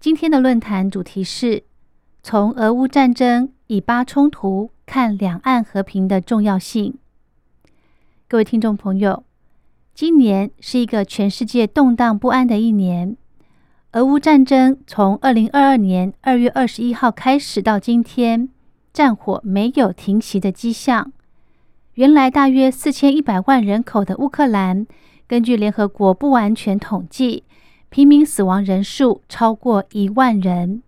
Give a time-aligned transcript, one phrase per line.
[0.00, 1.64] 今天的论坛主题是
[2.22, 6.96] 从俄乌战争、以巴冲突看两岸和平的重要性。
[8.28, 9.24] 各位听众朋友，
[9.94, 13.16] 今年是一个全世界动荡不安的一年。
[13.90, 18.48] 俄乌战争从二零二二年二月二十一号开始到今天，
[18.92, 21.10] 战火没有停息的迹象。
[21.94, 24.86] 原来大约四千一百万人口的乌克兰，
[25.26, 27.42] 根据联合国不完全统计。
[27.90, 30.82] 平民死亡人数超过一万人，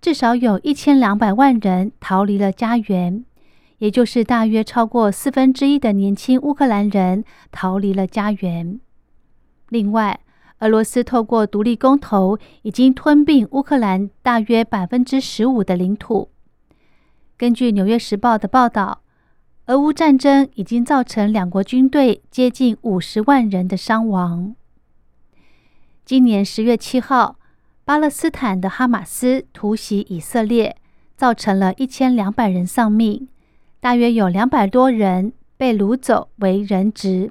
[0.00, 3.24] 至少有一千两百万人逃离了家园，
[3.78, 8.80] 也就是大约超过四分之一的年轻乌克兰人逃离了家园。
[9.68, 10.20] 另外，
[10.60, 16.30] 俄罗斯透过独立公投，已经吞并乌克兰大约百分之十五的领土。
[17.36, 19.02] 根据《纽约时报》的报道，
[19.66, 24.54] 俄乌战争已经造成两国军队接近五十万人的伤亡。
[26.04, 27.36] 今年十月七号，
[27.84, 30.76] 巴勒斯坦的哈马斯突袭以色列，
[31.16, 33.28] 造成了一千两百人丧命，
[33.78, 37.30] 大约有两百多人被掳走为人质。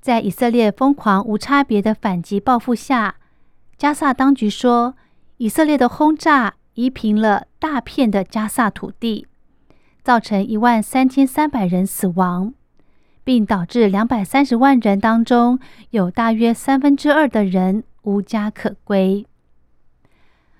[0.00, 3.16] 在以色列疯狂无差别的反击报复下，
[3.76, 4.96] 加萨当局说，
[5.36, 9.26] 以色列的轰炸夷平了大片的加萨土地，
[10.02, 12.54] 造成一万三千三百人死亡。
[13.24, 15.58] 并导致两百三十万人当中
[15.90, 19.26] 有大约三分之二的人无家可归。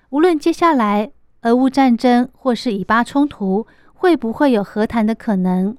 [0.09, 1.11] 无论接下来
[1.43, 5.77] 俄乌战争或是以巴冲突会不会有和谈的可能，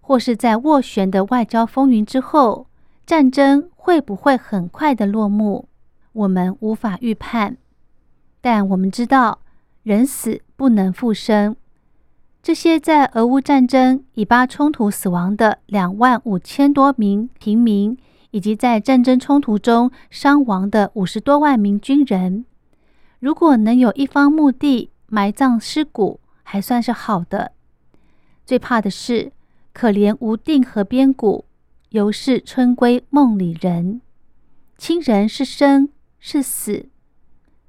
[0.00, 2.66] 或是在斡旋的外交风云之后，
[3.06, 5.68] 战争会不会很快的落幕，
[6.12, 7.56] 我们无法预判。
[8.40, 9.40] 但我们知道，
[9.82, 11.56] 人死不能复生。
[12.42, 17.96] 这些在俄乌战争、以巴冲突死亡的两万五千多名平民，
[18.32, 22.44] 以及在战争冲突中伤亡的五十多万名军人，
[23.20, 27.52] 如果能有一方墓地埋葬尸骨，还算是好的。
[28.44, 29.30] 最怕的是，
[29.72, 31.44] 可怜无定河边骨，
[31.90, 34.00] 犹是春归梦里人。
[34.76, 36.88] 亲人是生是死，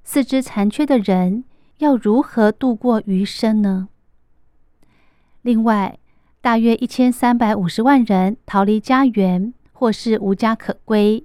[0.03, 1.43] 四肢残缺的人
[1.77, 3.89] 要如何度过余生呢？
[5.43, 5.99] 另外，
[6.41, 11.23] 大约一千三百五十万人逃离家园，或是无家可归。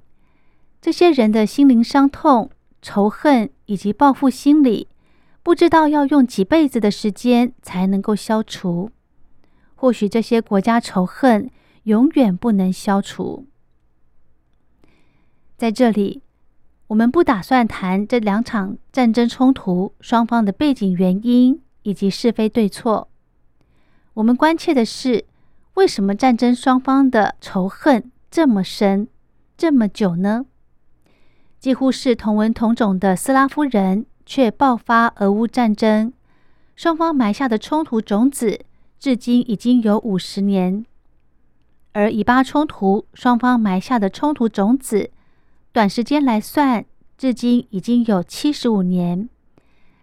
[0.80, 2.50] 这些人的心灵伤痛、
[2.82, 4.88] 仇恨以及报复心理，
[5.42, 8.90] 不知道要用几辈子的时间才能够消除。
[9.74, 11.50] 或许这些国家仇恨
[11.84, 13.46] 永远不能消除。
[15.56, 16.22] 在这里，
[16.88, 23.08] 我们不打算谈这两场战争冲突双方的背景原因以及是非对错。
[24.18, 25.26] 我们关切的是，
[25.74, 29.06] 为什么战争双方的仇恨这么深、
[29.56, 30.44] 这么久呢？
[31.60, 36.12] 几乎是同文同种的斯拉夫人，却爆发俄乌战争，
[36.74, 38.62] 双方埋下的冲突种子，
[38.98, 40.84] 至今已经有五十年；
[41.92, 45.12] 而以巴冲突双方埋下的冲突种子，
[45.70, 46.84] 短时间来算，
[47.16, 49.28] 至今已经有七十五年；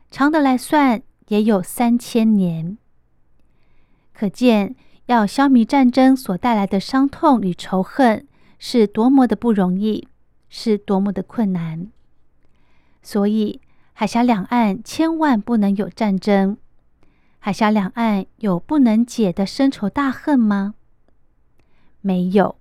[0.09, 2.78] 长的来算，也有三千年。
[4.18, 4.74] 可见，
[5.08, 8.26] 要消弭战争所带来的伤痛与仇恨，
[8.58, 10.08] 是多么的不容易，
[10.48, 11.92] 是多么的困难。
[13.03, 13.59] 所以，
[13.92, 16.58] 海峡两岸千万不能有战争。
[17.40, 20.76] 海峡两岸有不能解的深仇大恨吗？
[22.00, 22.56] 没有。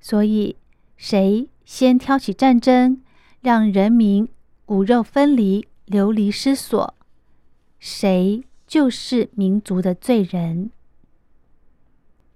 [0.00, 0.56] 所以，
[0.96, 3.02] 谁先挑起战争，
[3.42, 4.26] 让人民
[4.64, 6.94] 骨肉分离、流离失所，
[7.78, 8.42] 谁？
[8.70, 10.70] 就是民族的罪人。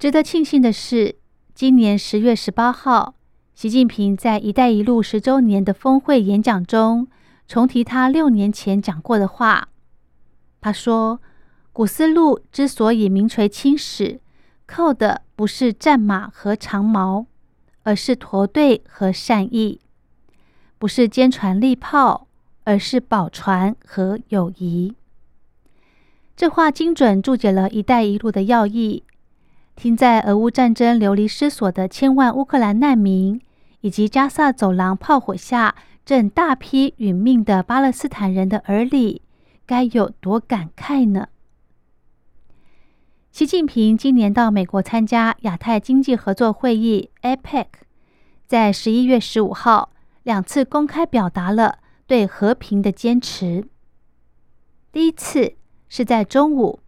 [0.00, 1.14] 值得庆幸的是，
[1.54, 3.14] 今年十月十八号，
[3.54, 7.06] 习近平在“一带一路”十周年的峰会演讲中，
[7.46, 9.68] 重提他六年前讲过的话。
[10.60, 11.20] 他说
[11.72, 14.20] ：“古丝路之所以名垂青史，
[14.66, 17.26] 靠的不是战马和长矛，
[17.84, 19.78] 而是驼队和善意；
[20.78, 22.26] 不是坚船利炮，
[22.64, 24.96] 而是宝船和友谊。”
[26.36, 29.04] 这话精准注解了一带一路的要义。
[29.76, 33.40] 听在俄乌战争流离失所的千万乌克兰难民，
[33.80, 39.22] 以及加萨走廊炮火下正大批殒命的巴勒斯坦人的耳里，
[39.66, 41.28] 该有多感慨呢？
[43.30, 47.66] 习近平今年到美国参加亚太经济合作会议 （APEC），
[48.46, 49.90] 在十一月十五号
[50.22, 53.66] 两次公开表达了对和平的坚持。
[54.92, 55.54] 第一次
[55.88, 56.80] 是在中午，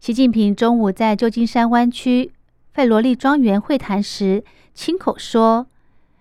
[0.00, 2.32] 习近平中午在旧金山湾区
[2.72, 4.44] 费罗利庄园会谈时，
[4.74, 5.66] 亲口说：“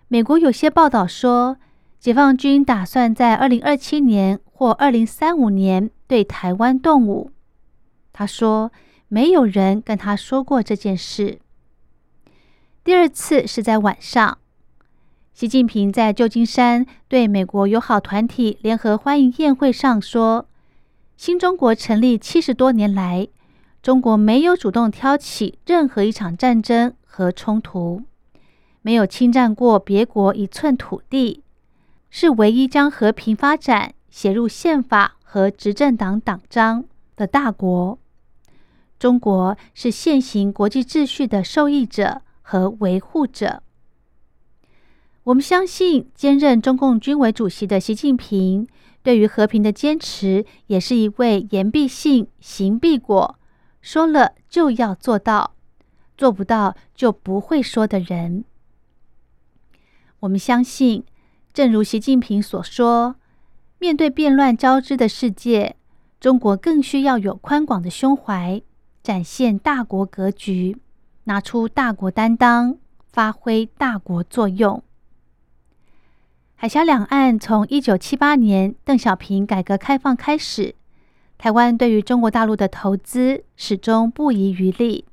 [0.07, 1.57] 美国有些报道说，
[1.99, 7.31] 解放军打算在二零二七年或二零三五年对台湾动武。”
[8.13, 8.71] 他说。
[9.09, 11.39] 没有人跟他说过这件事。
[12.83, 14.37] 第二次是在晚上，
[15.33, 20.49] 习近平在旧金山对美国友好团体联合欢迎宴会上说
[21.17, 23.27] ：“新中国成立七十多年来，
[23.81, 28.03] 中国没有主动挑起任何一场战争和冲突，
[28.83, 31.41] 没有侵占过别国一寸土地，
[32.11, 36.85] 是唯一将和平发展写入宪法和执政党党章
[37.15, 37.97] 的大国。”
[38.99, 43.63] 中国是现行国际秩序的受益者和维护者。
[45.23, 48.67] 我们相信，兼任中共军委主席的习近平，
[49.07, 53.39] 对于和平的坚持，也是一位言必信、行必果，
[53.79, 55.53] 说了就要做到，
[56.17, 58.43] 做不到就不会说的人。
[60.19, 61.05] 我们相信，
[61.53, 63.15] 正如习近平所说，
[63.79, 65.77] 面对变乱交织的世界，
[66.19, 68.61] 中国更需要有宽广的胸怀。
[69.01, 70.75] 展现大国格局，
[71.23, 74.83] 拿出大国担当，发挥大国作用。
[76.59, 80.73] 海峡两岸从一九七八年邓小平改革开放开始，
[81.37, 85.05] 台湾对于中国大陆的投资始终不遗余力，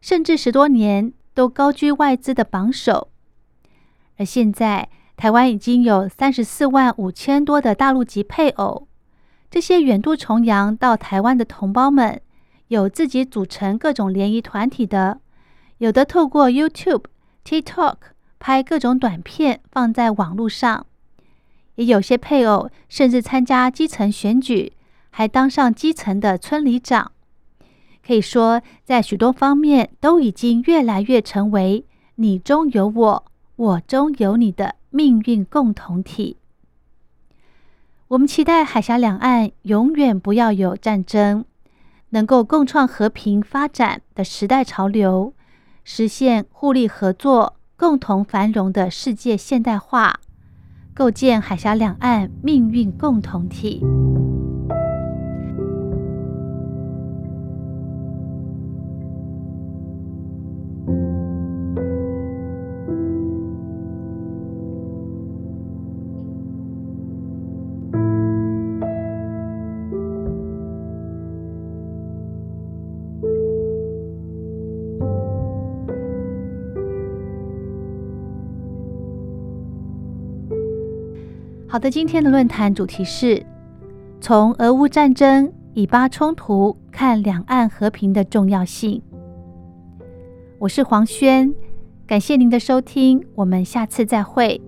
[0.00, 3.08] 甚至十多年都高居外资的榜首。
[4.16, 8.86] 而现在，台湾已经有三十四万五千多的大陆籍配偶，
[9.50, 12.20] 这些远渡重洋到台湾的同胞们。
[12.68, 15.20] 有自己组成各种联谊团体的，
[15.78, 17.04] 有的透过 YouTube、
[17.44, 17.96] TikTok
[18.46, 20.84] 拍各种短片放在网络上，
[21.76, 24.74] 也有些配偶甚至参加基层选举，
[25.08, 27.12] 还当上基层的村里长。
[28.06, 31.86] 可以说，在许多方面都已经越来越成为
[32.16, 33.24] 你中有我，
[33.56, 36.36] 我中有你的命运共同体。
[38.08, 41.46] 我们期待海峡两岸永远不要有战争。
[42.10, 45.32] 能够共创和平发展的时代潮流，
[45.82, 50.20] 实现互利合作、共同繁荣的世界现代化，
[50.94, 53.82] 构建海峡两岸命运共同体。
[81.74, 83.44] 好的，今天的论坛主题是
[84.20, 89.02] 从俄乌战争、以巴冲突看两岸和平的重要性。
[90.60, 91.52] 我是黄轩，
[92.06, 94.62] 感谢您的收听，我们下次再会。